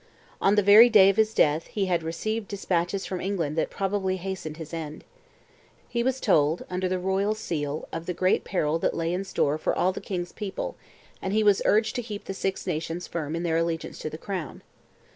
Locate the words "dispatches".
2.47-3.05